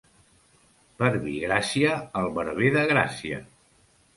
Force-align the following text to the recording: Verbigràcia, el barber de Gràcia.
Verbigràcia, 1.03 1.91
el 2.23 2.33
barber 2.39 2.73
de 2.79 2.87
Gràcia. 2.95 3.45